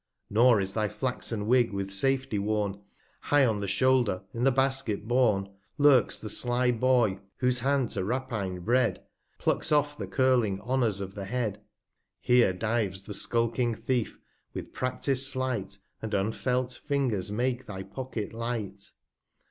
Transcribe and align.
Nor 0.31 0.59
is 0.59 0.73
thy 0.73 0.87
Flaxen 0.87 1.45
Wigg 1.45 1.71
with 1.71 1.91
Safety 1.91 2.39
worn; 2.39 2.73
55 3.21 3.29
High 3.29 3.45
on 3.45 3.59
the 3.59 3.67
Shoulder, 3.67 4.23
in 4.33 4.45
the 4.45 4.51
Basket 4.51 5.07
born, 5.07 5.47
Lurks 5.77 6.19
the 6.19 6.27
sly 6.27 6.71
Boy; 6.71 7.19
whose 7.37 7.59
Hand 7.59 7.89
to 7.89 8.03
Rapine 8.03 8.61
bred, 8.61 9.05
Plucks 9.37 9.71
off 9.71 9.95
the 9.95 10.07
curling 10.07 10.59
Honours 10.61 11.01
of 11.01 11.13
the 11.13 11.25
Head. 11.25 11.61
Here 12.19 12.51
dives 12.51 13.03
the 13.03 13.13
skulking 13.13 13.75
Thief, 13.75 14.17
with 14.55 14.73
pra&is'd 14.73 15.17
Slight, 15.21 15.77
And 16.01 16.15
unfelt 16.15 16.73
Fingers 16.83 17.31
make 17.31 17.67
thy 17.67 17.83
Pocket 17.83 18.33
light. 18.33 18.93